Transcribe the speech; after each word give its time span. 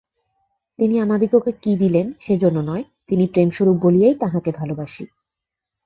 তিনি 0.79 0.95
আমাদিগকে 0.99 1.51
কি 1.63 1.71
দিলেন 1.75 2.07
সেজন্য 2.19 2.57
নয়, 2.61 2.83
তিনি 3.07 3.23
প্রেমস্বরূপ 3.27 3.77
বলিয়াই 3.81 4.15
তাঁহাকে 4.15 4.51
ভালবাসি। 4.51 5.03